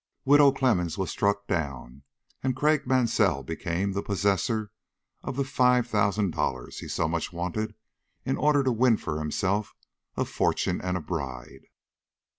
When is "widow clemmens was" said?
0.25-1.11